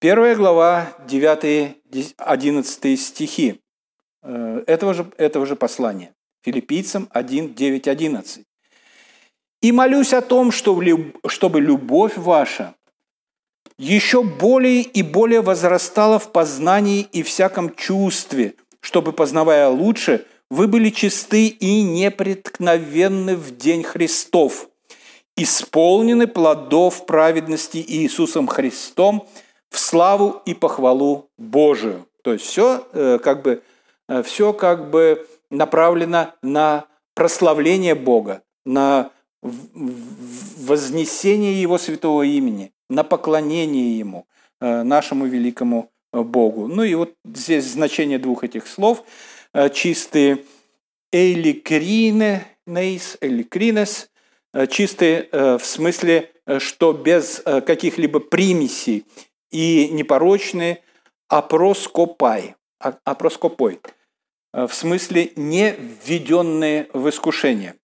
Первая 0.00 0.36
глава, 0.36 0.92
9-11 1.06 2.96
стихи 2.96 3.60
э, 4.22 4.64
этого 4.66 4.94
же, 4.94 5.10
этого 5.16 5.46
же 5.46 5.56
послания. 5.56 6.14
Филиппийцам 6.42 7.08
1, 7.10 7.54
9, 7.54 7.88
11. 7.88 8.44
«И 9.64 9.72
молюсь 9.72 10.12
о 10.12 10.20
том, 10.20 10.52
чтобы 10.52 11.58
любовь 11.58 12.18
ваша 12.18 12.74
еще 13.78 14.22
более 14.22 14.82
и 14.82 15.02
более 15.02 15.40
возрастала 15.40 16.18
в 16.18 16.32
познании 16.32 17.00
и 17.00 17.22
всяком 17.22 17.74
чувстве, 17.74 18.56
чтобы, 18.80 19.14
познавая 19.14 19.68
лучше, 19.68 20.26
вы 20.50 20.68
были 20.68 20.90
чисты 20.90 21.46
и 21.46 21.82
непреткновенны 21.82 23.36
в 23.36 23.56
день 23.56 23.84
Христов, 23.84 24.68
исполнены 25.34 26.26
плодов 26.26 27.06
праведности 27.06 27.78
Иисусом 27.78 28.46
Христом 28.48 29.26
в 29.70 29.78
славу 29.78 30.42
и 30.44 30.52
похвалу 30.52 31.30
Божию. 31.38 32.06
То 32.22 32.34
есть 32.34 32.44
все 32.44 32.86
э, 32.92 33.18
как 33.18 33.40
бы, 33.40 33.62
э, 34.10 34.22
все 34.24 34.52
как 34.52 34.90
бы 34.90 35.26
направлено 35.48 36.34
на 36.42 36.84
прославление 37.14 37.94
Бога, 37.94 38.42
на 38.66 39.10
вознесение 39.44 41.60
Его 41.60 41.78
святого 41.78 42.22
имени, 42.22 42.72
на 42.88 43.04
поклонение 43.04 43.98
Ему, 43.98 44.26
э, 44.60 44.82
нашему 44.82 45.26
великому 45.26 45.90
Богу. 46.12 46.68
Ну 46.68 46.82
и 46.82 46.94
вот 46.94 47.14
здесь 47.24 47.64
значение 47.64 48.18
двух 48.18 48.44
этих 48.44 48.66
слов. 48.66 49.04
Э, 49.52 49.68
чистые 49.70 50.44
эликринес, 51.12 52.42
эликринес, 53.20 54.10
э, 54.52 54.66
чистые 54.66 55.28
э, 55.30 55.58
в 55.58 55.64
смысле, 55.64 56.30
что 56.58 56.92
без 56.92 57.40
каких-либо 57.40 58.20
примесей 58.20 59.06
и 59.50 59.88
непорочные 59.88 60.82
опроскопай, 61.28 62.54
а, 62.78 62.98
опроскопой, 63.04 63.80
в 64.52 64.70
смысле 64.70 65.32
не 65.36 65.74
введенные 66.04 66.90
в 66.92 67.08
искушение. 67.08 67.76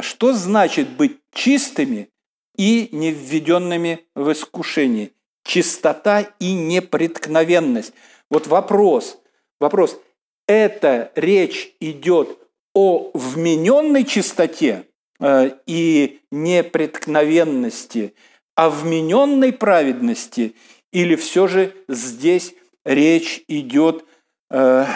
Что 0.00 0.32
значит 0.32 0.88
быть 0.90 1.18
чистыми 1.32 2.08
и 2.56 2.88
не 2.92 3.10
введенными 3.10 4.06
в 4.14 4.32
искушение? 4.32 5.10
чистота 5.44 6.26
и 6.40 6.54
непреткновенность. 6.54 7.92
Вот 8.30 8.46
вопрос, 8.46 9.20
вопрос, 9.60 10.00
это 10.48 11.12
речь 11.14 11.72
идет 11.80 12.38
о 12.74 13.10
вмененной 13.14 14.04
чистоте 14.04 14.86
э, 15.20 15.50
и 15.66 16.20
непреткновенности, 16.32 18.14
о 18.56 18.70
вмененной 18.70 19.52
праведности, 19.52 20.56
или 20.92 21.14
все 21.14 21.46
же 21.46 21.74
здесь 21.88 22.54
речь 22.84 23.44
идет 23.46 24.04
э, 24.50 24.86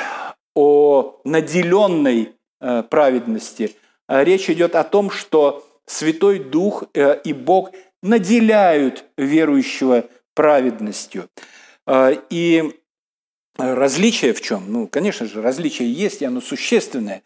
о 0.55 1.21
наделенной 1.25 2.33
э, 2.61 2.83
праведности. 2.85 3.77
Речь 4.09 4.49
идет 4.49 4.75
о 4.75 4.85
том, 4.85 5.11
что 5.11 5.67
Святой 5.87 6.39
Дух 6.39 6.85
и 6.95 7.33
Бог 7.33 7.73
наделяют 8.03 9.05
верующего 9.17 10.09
праведностью. 10.35 11.29
А, 11.87 12.13
и 12.31 12.63
различие 13.57 14.35
в 14.35 14.41
чем? 14.41 14.73
Ну, 14.73 14.87
конечно 14.87 15.27
же, 15.27 15.43
различие 15.43 15.93
есть, 15.93 16.23
и 16.23 16.25
оно 16.25 16.41
существенное, 16.41 17.23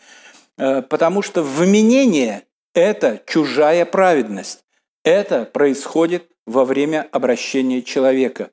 а, 0.56 0.82
потому 0.82 1.22
что 1.22 1.42
вменение– 1.42 2.44
это 2.74 3.22
чужая 3.26 3.84
праведность. 3.84 4.64
Это 5.04 5.44
происходит 5.44 6.30
во 6.46 6.64
время 6.64 7.08
обращения 7.12 7.82
человека. 7.82 8.50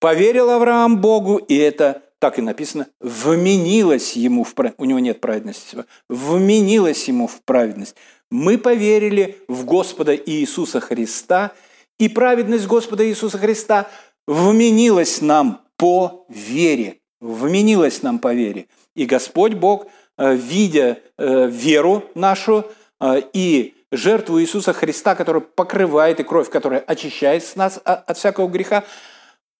Поверил 0.00 0.50
Авраам 0.50 1.00
Богу, 1.00 1.36
и 1.36 1.56
это 1.56 2.02
так 2.24 2.38
и 2.38 2.42
написано, 2.42 2.86
вменилось 3.00 4.16
ему 4.16 4.44
в 4.44 4.54
праведность. 4.54 4.80
У 4.80 4.84
него 4.86 4.98
нет 4.98 5.20
праведности. 5.20 5.84
Вменилось 6.08 7.06
ему 7.08 7.26
в 7.26 7.42
праведность. 7.42 7.96
Мы 8.30 8.58
поверили 8.58 9.36
в 9.48 9.64
Господа 9.64 10.16
Иисуса 10.16 10.80
Христа– 10.80 11.52
и 11.98 12.08
праведность 12.08 12.66
Господа 12.66 13.06
Иисуса 13.08 13.38
Христа 13.38 13.88
вменилась 14.26 15.20
нам 15.20 15.60
по 15.76 16.26
вере. 16.28 16.98
Вменилась 17.20 18.02
нам 18.02 18.18
по 18.18 18.34
вере. 18.34 18.66
И 18.96 19.06
Господь 19.06 19.54
Бог, 19.54 19.86
э, 20.18 20.34
видя 20.34 20.98
э, 21.16 21.48
веру 21.48 22.04
нашу 22.14 22.64
э, 23.00 23.22
и 23.32 23.74
жертву 23.92 24.40
Иисуса 24.40 24.72
Христа, 24.72 25.14
которая 25.14 25.40
покрывает, 25.42 26.18
и 26.20 26.24
кровь, 26.24 26.50
которая 26.50 26.80
очищает 26.80 27.44
нас 27.54 27.80
от 27.84 28.16
всякого 28.18 28.48
греха, 28.48 28.84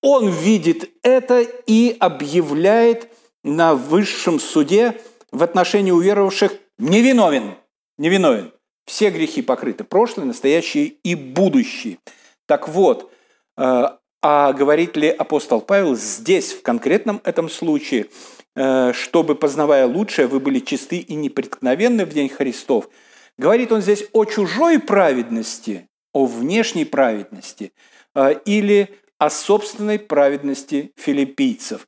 Он 0.06 0.28
видит 0.28 0.90
это 1.02 1.40
и 1.40 1.96
объявляет 1.98 3.08
на 3.42 3.74
высшем 3.74 4.38
суде 4.38 5.00
в 5.32 5.42
отношении 5.42 5.92
уверовавших 5.92 6.52
невиновен. 6.76 7.54
Невиновен. 7.96 8.52
Все 8.84 9.08
грехи 9.08 9.40
покрыты, 9.40 9.82
прошлые, 9.82 10.26
настоящие 10.26 10.88
и 10.88 11.14
будущие. 11.14 11.96
Так 12.44 12.68
вот, 12.68 13.10
э, 13.56 13.84
а 14.22 14.52
говорит 14.52 14.94
ли 14.98 15.08
апостол 15.08 15.62
Павел 15.62 15.96
здесь, 15.96 16.52
в 16.52 16.60
конкретном 16.60 17.22
этом 17.24 17.48
случае, 17.48 18.08
э, 18.56 18.92
чтобы, 18.92 19.34
познавая 19.34 19.86
лучшее, 19.86 20.26
вы 20.26 20.38
были 20.38 20.58
чисты 20.58 20.98
и 20.98 21.14
непреткновенны 21.14 22.04
в 22.04 22.10
день 22.10 22.28
Христов, 22.28 22.90
говорит 23.38 23.72
он 23.72 23.80
здесь 23.80 24.04
о 24.12 24.26
чужой 24.26 24.80
праведности, 24.80 25.88
о 26.12 26.26
внешней 26.26 26.84
праведности 26.84 27.72
э, 28.14 28.34
или 28.44 28.98
о 29.18 29.30
собственной 29.30 29.98
праведности 29.98 30.92
филиппийцев. 30.96 31.86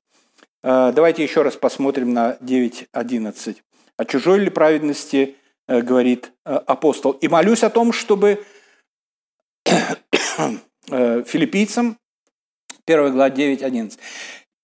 Давайте 0.63 1.23
еще 1.23 1.43
раз 1.43 1.57
посмотрим 1.57 2.13
на 2.13 2.37
9.11. 2.41 3.57
О 3.97 4.05
чужой 4.05 4.41
ли 4.41 4.51
праведности 4.51 5.37
говорит 5.69 6.33
апостол. 6.45 7.13
«И 7.13 7.29
молюсь 7.29 7.63
о 7.63 7.71
том, 7.71 7.93
чтобы 7.93 8.45
Э, 10.89 11.25
филиппийцам, 11.27 11.99
1 12.87 13.13
глава 13.13 13.31
9, 13.31 13.63
11. 13.63 13.99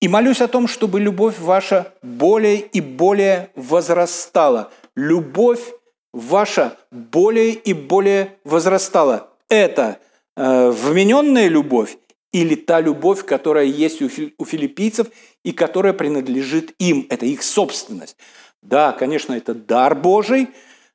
«И 0.00 0.08
молюсь 0.08 0.40
о 0.40 0.48
том, 0.48 0.68
чтобы 0.68 1.00
любовь 1.00 1.38
ваша 1.38 1.92
более 2.02 2.60
и 2.60 2.80
более 2.80 3.50
возрастала». 3.56 4.70
Любовь 4.94 5.72
ваша 6.12 6.76
более 6.90 7.52
и 7.52 7.72
более 7.72 8.36
возрастала. 8.44 9.30
Это 9.48 9.98
э, 10.36 10.70
вмененная 10.70 11.48
любовь 11.48 11.96
или 12.32 12.54
та 12.54 12.80
любовь, 12.80 13.24
которая 13.24 13.66
есть 13.66 14.00
у 14.02 14.08
филиппийцев 14.08 15.08
и 15.44 15.52
которая 15.52 15.92
принадлежит 15.92 16.74
им, 16.78 17.06
это 17.10 17.26
их 17.26 17.42
собственность. 17.42 18.16
Да, 18.62 18.92
конечно, 18.92 19.34
это 19.34 19.54
дар 19.54 19.94
Божий, 19.94 20.48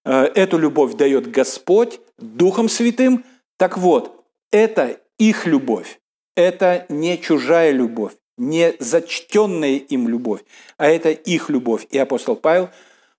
э, 0.04 0.24
эту 0.36 0.58
любовь 0.58 0.96
дает 0.96 1.30
Господь 1.30 2.00
Духом 2.18 2.70
Святым. 2.70 3.24
Так 3.58 3.78
вот, 3.78 4.26
это 4.52 5.00
их 5.20 5.46
любовь. 5.46 6.00
Это 6.36 6.86
не 6.90 7.18
чужая 7.18 7.72
любовь, 7.72 8.14
не 8.38 8.76
зачтенная 8.80 9.78
им 9.78 10.08
любовь, 10.08 10.42
а 10.78 10.88
это 10.88 11.10
их 11.10 11.50
любовь. 11.50 11.88
И 11.90 11.98
апостол 11.98 12.36
Павел 12.36 12.70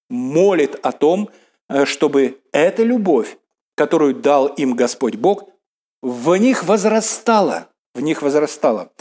молит 0.09 0.79
о 0.83 0.93
том, 0.93 1.29
э, 1.69 1.85
чтобы 1.85 2.41
эта 2.53 2.83
любовь, 2.83 3.37
которую 3.77 4.15
дал 4.15 4.47
им 4.47 4.75
Господь 4.75 5.17
Бог, 5.17 5.49
в 6.01 6.35
них 6.37 6.65
возрастала, 6.65 7.69
в 7.99 8.03
них 8.03 8.23
возрастала. 8.23 8.93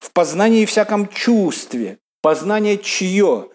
В 0.00 0.10
познании 0.12 0.64
всяком 0.64 1.06
чувстве, 1.06 1.98
познание 2.22 2.78
чье? 2.78 3.50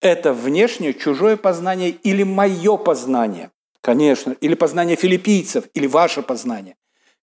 Это 0.00 0.34
внешнее, 0.34 0.92
чужое 0.92 1.36
познание 1.36 1.90
или 1.90 2.24
мое 2.24 2.76
познание? 2.76 3.50
Конечно, 3.80 4.32
или 4.32 4.54
познание 4.54 4.96
филиппийцев, 4.96 5.64
или 5.74 5.86
ваше 5.86 6.22
познание. 6.22 6.76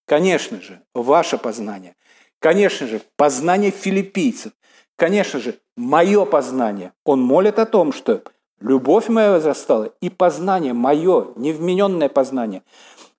Конечно 0.04 0.60
же, 0.60 0.82
ваше 0.94 1.38
познание. 1.38 1.94
Конечно 2.40 2.86
же, 2.88 3.00
познание 3.16 3.70
филиппийцев. 3.70 4.52
конечно 4.96 5.38
же, 5.38 5.58
мое 5.76 6.24
познание. 6.24 6.92
Он 7.04 7.22
молит 7.22 7.58
о 7.58 7.66
том, 7.66 7.92
что 7.92 8.22
любовь 8.60 9.08
моя 9.08 9.30
возрастала, 9.30 9.92
и 10.00 10.10
познание 10.10 10.72
мое, 10.72 11.28
невмененное 11.36 12.08
познание, 12.08 12.62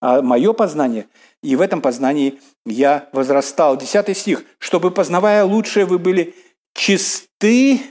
а 0.01 0.21
мое 0.21 0.51
познание, 0.53 1.07
и 1.43 1.55
в 1.55 1.61
этом 1.61 1.81
познании 1.81 2.39
я 2.65 3.09
возрастал. 3.11 3.77
Десятый 3.77 4.15
стих. 4.15 4.43
«Чтобы, 4.57 4.91
познавая 4.91 5.43
лучшее, 5.43 5.85
вы 5.85 5.99
были 5.99 6.33
чисты, 6.73 7.81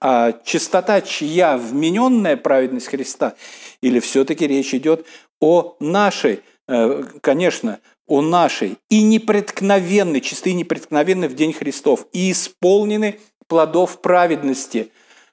а 0.00 0.32
чистота 0.44 1.00
чья? 1.02 1.56
Вмененная 1.56 2.36
праведность 2.36 2.88
Христа? 2.88 3.34
Или 3.82 4.00
все-таки 4.00 4.46
речь 4.46 4.74
идет 4.74 5.06
о 5.40 5.76
нашей, 5.78 6.40
э, 6.68 7.04
конечно, 7.20 7.80
о 8.06 8.22
нашей, 8.22 8.78
и 8.88 9.02
непреткновенны, 9.02 10.20
чисты 10.20 10.50
и 10.50 10.54
непреткновенны 10.54 11.28
в 11.28 11.34
день 11.34 11.52
Христов, 11.52 12.06
и 12.12 12.32
исполнены 12.32 13.20
плодов 13.46 14.00
праведности. 14.00 14.90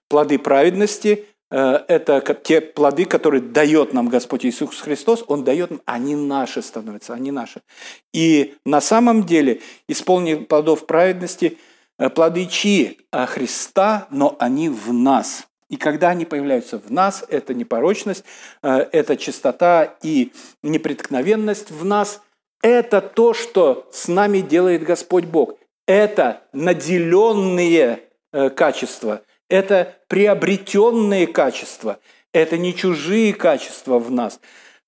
Плоды 0.09 0.37
праведности 0.37 1.25
это 1.55 2.35
те 2.43 2.61
плоды, 2.61 3.05
которые 3.05 3.41
дает 3.41 3.93
нам 3.93 4.09
Господь 4.09 4.43
Иисус 4.43 4.79
Христос, 4.79 5.23
Он 5.27 5.43
дает 5.43 5.69
нам, 5.69 5.81
они 5.85 6.15
наши 6.15 6.63
становятся, 6.63 7.13
они 7.13 7.31
наши. 7.31 7.61
И 8.11 8.55
на 8.65 8.81
самом 8.81 9.23
деле 9.23 9.61
исполнение 9.87 10.45
плодов 10.45 10.87
праведности, 10.87 11.59
э, 11.99 12.09
плоды 12.09 12.47
чьи? 12.47 12.97
А 13.11 13.27
Христа, 13.27 14.07
но 14.09 14.35
они 14.39 14.67
в 14.69 14.91
нас. 14.91 15.47
И 15.69 15.77
когда 15.77 16.09
они 16.09 16.25
появляются 16.25 16.79
в 16.79 16.91
нас, 16.91 17.23
это 17.29 17.53
непорочность, 17.53 18.23
э, 18.63 18.87
это 18.91 19.15
чистота 19.15 19.95
и 20.01 20.31
непреткновенность 20.63 21.69
в 21.69 21.85
нас, 21.85 22.21
это 22.63 22.99
то, 22.99 23.35
что 23.35 23.87
с 23.91 24.07
нами 24.07 24.39
делает 24.39 24.81
Господь 24.81 25.25
Бог. 25.25 25.55
Это 25.85 26.41
наделенные 26.51 27.99
качества– 28.55 29.21
это 29.53 29.99
приобретенные 30.07 31.27
качества, 31.27 31.99
это 32.33 32.57
не 32.57 32.75
чужие 32.75 33.35
качества 33.35 33.99
в 33.99 34.09
нас. 34.09 34.39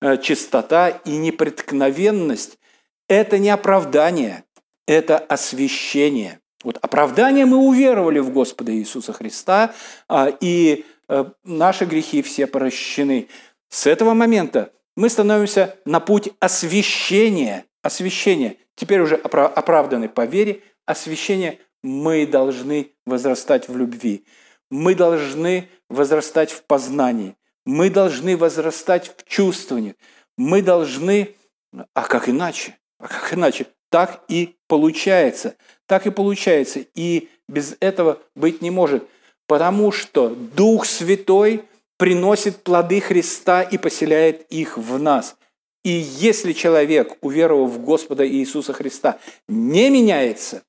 Э, 0.02 0.16
чистота 0.20 0.88
и 0.88 1.16
непреткновенность– 1.16 2.58
это 3.08 3.38
не 3.38 3.48
оправдание, 3.50 4.42
это 4.88 5.18
освящение. 5.18 6.40
Вот 6.64 6.78
оправдание 6.82 7.46
мы 7.46 7.58
уверовали 7.58 8.18
в 8.18 8.32
Господа 8.32 8.74
Иисуса 8.74 9.12
Христа, 9.12 9.72
а, 10.08 10.32
и 10.40 10.84
э, 11.08 11.24
наши 11.44 11.84
грехи 11.84 12.20
все 12.22 12.48
прощены. 12.48 13.28
С 13.68 13.86
этого 13.86 14.14
момента 14.14 14.72
мы 14.96 15.10
становимся 15.10 15.76
на 15.84 16.00
путь 16.00 16.30
освящения. 16.40 17.66
Освящения. 17.82 18.56
Теперь 18.74 18.98
уже 18.98 19.14
оправданы 19.14 20.08
по 20.08 20.24
вере. 20.24 20.62
Освящение 20.86 21.60
мы 21.84 22.26
должны 22.26 22.90
возрастать 23.06 23.68
в 23.68 23.76
любви. 23.76 24.24
Мы 24.70 24.94
должны 24.94 25.68
возрастать 25.88 26.50
в 26.50 26.62
познании. 26.64 27.36
Мы 27.64 27.90
должны 27.90 28.36
возрастать 28.36 29.12
в 29.16 29.28
чувствовании. 29.28 29.96
Мы 30.36 30.62
должны... 30.62 31.34
А 31.94 32.04
как 32.04 32.28
иначе? 32.28 32.78
А 32.98 33.08
как 33.08 33.34
иначе? 33.34 33.66
Так 33.90 34.22
и 34.28 34.56
получается. 34.66 35.56
Так 35.86 36.06
и 36.06 36.10
получается. 36.10 36.84
И 36.94 37.28
без 37.48 37.76
этого 37.80 38.18
быть 38.34 38.62
не 38.62 38.70
может. 38.70 39.04
Потому 39.46 39.92
что 39.92 40.28
Дух 40.28 40.86
Святой 40.86 41.64
приносит 41.96 42.62
плоды 42.62 43.00
Христа 43.00 43.62
и 43.62 43.78
поселяет 43.78 44.46
их 44.50 44.76
в 44.76 44.98
нас. 44.98 45.36
И 45.84 45.90
если 45.90 46.52
человек, 46.52 47.16
уверовав 47.20 47.70
в 47.70 47.84
Господа 47.84 48.28
Иисуса 48.28 48.72
Христа, 48.72 49.18
не 49.48 49.88
меняется, 49.88 50.64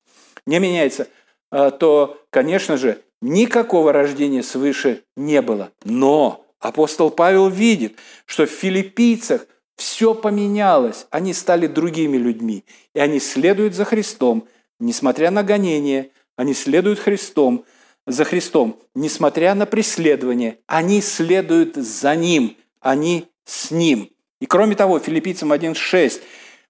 не 0.45 0.59
меняется, 0.59 1.07
э, 1.51 1.71
то, 1.71 2.21
конечно 2.29 2.77
же, 2.77 3.01
Никакого 3.21 3.91
рождения 3.91 4.43
свыше 4.43 5.03
не 5.15 5.41
было. 5.41 5.71
Но 5.83 6.45
апостол 6.59 7.09
Павел 7.09 7.49
видит, 7.49 7.97
что 8.25 8.45
в 8.45 8.51
филиппийцах 8.51 9.47
все 9.75 10.13
поменялось. 10.13 11.07
Они 11.09 11.33
стали 11.33 11.67
другими 11.67 12.17
людьми. 12.17 12.63
И 12.93 12.99
они 12.99 13.19
следуют 13.19 13.73
за 13.75 13.85
Христом, 13.85 14.47
несмотря 14.79 15.31
на 15.31 15.43
гонения. 15.43 16.09
Они 16.35 16.53
следуют 16.53 16.99
Христом, 16.99 17.65
за 18.07 18.23
Христом, 18.23 18.79
несмотря 18.95 19.53
на 19.53 19.65
преследование. 19.65 20.59
Они 20.65 21.01
следуют 21.01 21.75
за 21.75 22.15
Ним, 22.15 22.55
они 22.79 23.27
с 23.43 23.69
Ним. 23.71 24.09
И 24.39 24.45
кроме 24.45 24.75
того, 24.75 24.99
филиппийцам 24.99 25.51
1.6, 25.51 26.21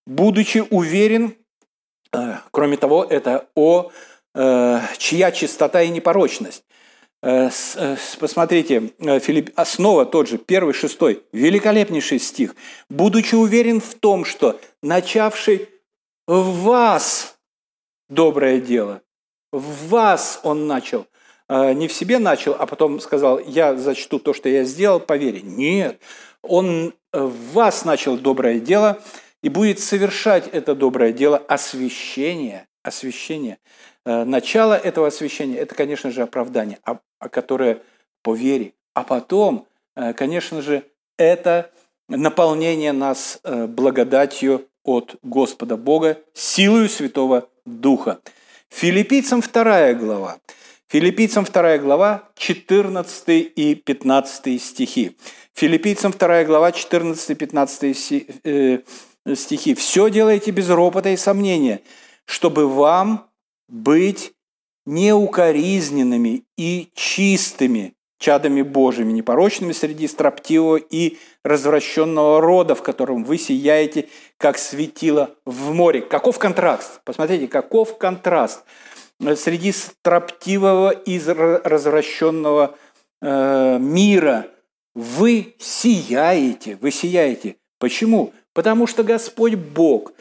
будучи 0.05 0.63
уверен, 0.69 1.35
э, 2.13 2.37
кроме 2.51 2.77
того, 2.77 3.05
это 3.07 3.47
о 3.55 3.91
чья 4.97 5.31
чистота 5.31 5.81
и 5.81 5.89
непорочность. 5.89 6.63
Э, 7.23 7.49
э, 7.75 7.95
посмотрите, 8.19 8.93
Филипп, 8.99 9.51
основа 9.55 10.05
тот 10.05 10.27
же, 10.27 10.37
первый, 10.37 10.73
шестой, 10.73 11.23
великолепнейший 11.31 12.19
стих. 12.19 12.55
«Будучи 12.89 13.35
уверен 13.35 13.81
в 13.81 13.95
том, 13.95 14.23
что 14.23 14.59
начавший 14.83 15.67
в 16.27 16.63
вас 16.63 17.37
доброе 18.09 18.61
дело, 18.61 19.01
в 19.51 19.87
вас 19.89 20.39
он 20.43 20.67
начал, 20.67 21.07
не 21.49 21.87
в 21.87 21.93
себе 21.93 22.19
начал, 22.19 22.55
а 22.59 22.65
потом 22.65 22.99
сказал, 22.99 23.39
я 23.39 23.75
зачту 23.75 24.19
то, 24.19 24.33
что 24.33 24.49
я 24.49 24.65
сделал 24.65 24.99
по 24.99 25.15
вере. 25.15 25.41
Нет, 25.41 25.99
он 26.41 26.93
в 27.13 27.53
вас 27.53 27.85
начал 27.85 28.17
доброе 28.17 28.59
дело 28.59 29.01
и 29.41 29.47
будет 29.47 29.79
совершать 29.79 30.49
это 30.49 30.75
доброе 30.75 31.13
дело 31.13 31.37
освящение, 31.37 32.67
освящение– 32.83 33.57
Э, 33.96 33.96
начало 34.07 34.73
этого 34.73 35.07
освящения– 35.07 35.57
это, 35.59 35.75
конечно 35.75 36.11
же, 36.11 36.21
оправдание, 36.21 36.79
которое 37.31 37.81
по 38.23 38.35
вере. 38.35 38.73
А 38.93 39.03
потом, 39.03 39.67
э, 39.95 40.13
конечно 40.13 40.61
же, 40.61 40.83
это 41.17 41.71
наполнение 42.09 42.93
нас 42.93 43.39
э, 43.43 43.67
благодатью 43.67 44.67
от 44.83 45.17
Господа 45.21 45.77
Бога, 45.77 46.17
силою 46.33 46.89
Святого 46.89 47.49
Духа. 47.65 48.19
Филиппийцам 48.69 49.41
2 49.41 49.93
глава. 49.93 50.37
Филиппийцам 50.87 51.43
2 51.43 51.77
глава, 51.79 52.29
14 52.37 53.51
и 53.55 53.75
15 53.75 54.61
стихи. 54.61 55.17
Филиппийцам 55.53 56.13
2 56.13 56.43
глава, 56.45 56.69
14-15 56.69 57.93
стихи. 59.35 59.75
«Все 59.75 60.09
делайте 60.09 60.51
без 60.51 60.69
ропота 60.69 61.09
и 61.09 61.17
сомнения, 61.17 61.81
чтобы 62.25 62.69
вам 62.69 63.26
быть 63.67 64.33
неукоризненными 64.85 66.43
и 66.57 66.89
чистыми 66.93 67.93
чадами 68.19 68.61
Божьими, 68.61 69.11
непорочными 69.11 69.73
среди 69.73 70.07
строптивого 70.07 70.77
и 70.77 71.17
развращенного 71.43 72.41
рода, 72.41 72.73
в 72.75 72.81
котором 72.81 73.23
вы 73.23 73.37
сияете, 73.37 74.09
как 74.37 74.57
светило 74.57 75.35
в 75.45 75.73
море. 75.73 76.01
Каков 76.01 76.39
контраст? 76.39 77.01
Посмотрите, 77.03 77.47
каков 77.47 77.97
контраст 77.97 78.63
среди 79.35 79.71
строптивого 79.71 80.91
и 80.91 81.19
развращенного 81.19 82.75
э, 83.21 83.77
мира. 83.79 84.47
Вы 84.95 85.55
сияете, 85.59 86.77
вы 86.81 86.91
сияете. 86.91 87.57
Почему? 87.79 88.33
Потому 88.53 88.87
что 88.87 89.03
Господь 89.03 89.55
Бог, 89.55 90.13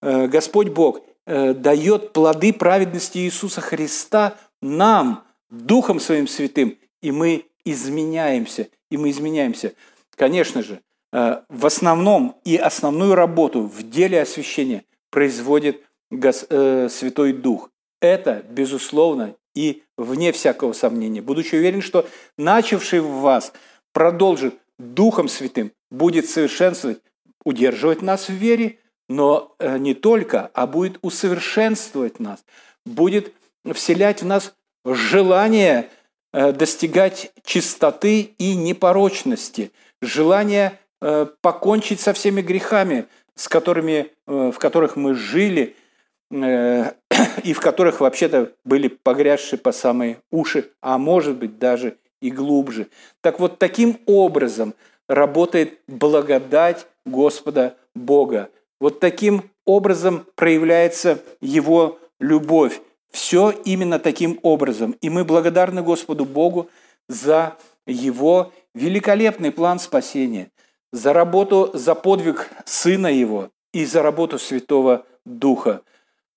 э, 0.00 0.26
Господь 0.26 0.68
Бог 0.68 1.00
дает 1.26 2.12
плоды 2.12 2.52
праведности 2.52 3.18
Иисуса 3.18 3.60
Христа 3.60 4.36
нам, 4.60 5.24
Духом 5.50 6.00
Своим 6.00 6.26
Святым, 6.26 6.78
и 7.02 7.12
мы 7.12 7.44
изменяемся, 7.64 8.68
и 8.90 8.96
мы 8.96 9.10
изменяемся. 9.10 9.74
Конечно 10.16 10.62
же, 10.62 10.80
э, 11.12 11.42
в 11.48 11.66
основном 11.66 12.40
и 12.44 12.56
основную 12.56 13.14
работу 13.14 13.62
в 13.62 13.88
деле 13.88 14.22
освящения 14.22 14.84
производит 15.10 15.82
э, 16.10 16.88
Святой 16.90 17.32
Дух. 17.32 17.70
Это, 18.00 18.44
безусловно, 18.48 19.34
и 19.54 19.82
вне 19.98 20.32
всякого 20.32 20.72
сомнения. 20.72 21.20
Будучи 21.20 21.54
уверен, 21.54 21.82
что 21.82 22.08
начавший 22.38 23.00
в 23.00 23.20
вас 23.20 23.52
продолжит 23.92 24.54
Духом 24.78 25.28
Святым, 25.28 25.72
будет 25.90 26.28
совершенствовать, 26.28 27.00
удерживать 27.44 28.00
нас 28.00 28.28
в 28.28 28.32
вере 28.32 28.78
но 29.12 29.54
э, 29.58 29.76
не 29.76 29.94
только, 29.94 30.50
а 30.54 30.66
будет 30.66 30.98
усовершенствовать 31.02 32.18
нас, 32.18 32.44
будет 32.86 33.32
вселять 33.72 34.22
в 34.22 34.26
нас 34.26 34.54
желание 34.86 35.90
э, 36.32 36.52
достигать 36.52 37.30
чистоты 37.44 38.22
и 38.38 38.56
непорочности, 38.56 39.70
желание 40.00 40.78
э, 41.02 41.26
покончить 41.42 42.00
со 42.00 42.14
всеми 42.14 42.40
грехами, 42.40 43.06
с 43.34 43.48
которыми, 43.48 44.10
в 44.26 44.54
которых 44.54 44.96
мы 44.96 45.14
жили, 45.14 45.76
и 46.30 47.52
в 47.52 47.60
которых 47.60 48.00
вообще-то 48.00 48.52
были 48.64 48.88
погрязшие 48.88 49.58
по 49.58 49.72
самые 49.72 50.18
уши, 50.30 50.70
а 50.80 50.96
может 50.96 51.36
быть 51.36 51.58
даже 51.58 51.96
и 52.22 52.30
глубже. 52.30 52.88
Так 53.20 53.40
вот, 53.40 53.58
таким 53.58 53.98
образом 54.06 54.74
работает 55.08 55.80
благодать 55.86 56.86
Господа 57.04 57.76
Бога. 57.94 58.50
Вот 58.82 58.98
таким 58.98 59.48
образом 59.64 60.26
проявляется 60.34 61.22
его 61.40 62.00
любовь 62.18 62.80
Все 63.12 63.52
именно 63.64 64.00
таким 64.00 64.40
образом. 64.42 64.96
И 65.00 65.08
мы 65.08 65.24
благодарны 65.24 65.82
Господу 65.82 66.24
Богу 66.24 66.68
за 67.08 67.56
Его 67.86 68.52
великолепный 68.74 69.52
план 69.52 69.78
спасения, 69.78 70.50
за 70.90 71.12
работу, 71.12 71.70
за 71.74 71.94
подвиг 71.94 72.50
Сына 72.66 73.06
Его 73.06 73.50
и 73.72 73.84
за 73.84 74.02
работу 74.02 74.40
Святого 74.40 75.06
Духа. 75.24 75.82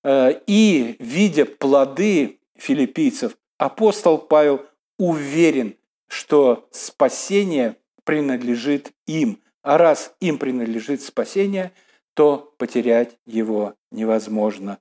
Э, 0.03 0.39
и, 0.45 0.97
видя 0.99 1.45
плоды 1.45 2.37
филиппийцев, 2.55 3.35
апостол 3.57 4.19
Павел 4.19 4.61
уверен, 4.99 5.73
что 6.07 6.67
спасение 6.69 7.77
принадлежит 8.03 8.91
им. 9.07 9.41
А 9.63 9.79
раз 9.79 10.13
им 10.19 10.37
принадлежит 10.37 11.01
спасение, 11.01 11.71
то 12.15 12.53
потерять 12.57 13.17
его 13.27 13.75
невозможно. 13.91 14.79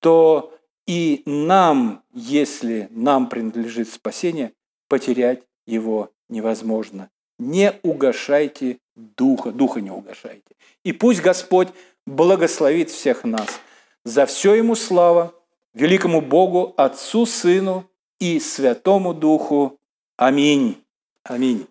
То 0.00 0.52
и 0.86 1.22
нам, 1.24 2.02
если 2.12 2.88
нам 2.90 3.28
принадлежит 3.28 3.88
спасение, 3.88 4.52
потерять 4.88 5.42
его 5.66 6.10
невозможно. 6.28 7.08
Не 7.38 7.72
угошайте 7.82 8.78
духа, 8.96 9.52
духа 9.52 9.80
не 9.80 9.90
угошайте. 9.90 10.54
И 10.84 10.92
пусть 10.92 11.22
Господь 11.22 11.68
благословит 12.06 12.90
всех 12.90 13.24
нас. 13.24 13.60
За 14.04 14.26
все 14.26 14.54
Ему 14.54 14.74
слава, 14.74 15.32
великому 15.74 16.20
Богу, 16.20 16.74
Отцу, 16.76 17.26
Сыну 17.26 17.88
и 18.18 18.40
Святому 18.40 19.14
Духу. 19.14 19.78
Аминь. 20.16 20.82
Аминь. 21.22 21.66